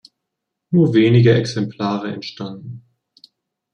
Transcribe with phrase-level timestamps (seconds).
[0.71, 2.83] Nur wenige Exemplare entstanden.